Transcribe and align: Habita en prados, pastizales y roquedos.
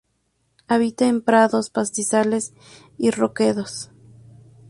Habita 0.67 1.07
en 1.07 1.21
prados, 1.21 1.69
pastizales 1.69 2.53
y 2.97 3.11
roquedos. 3.11 3.91